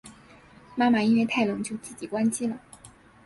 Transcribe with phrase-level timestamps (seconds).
[0.75, 2.57] 妈妈因为太冷就自己关机了